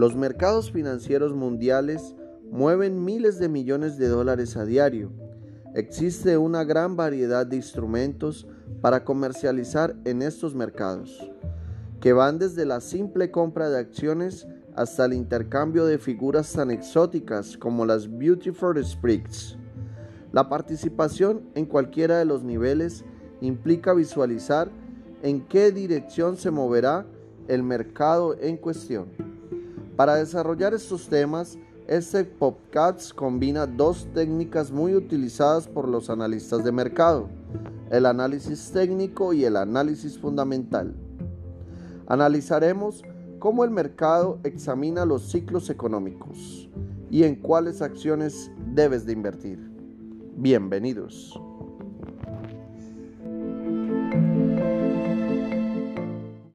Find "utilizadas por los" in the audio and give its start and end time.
34.94-36.08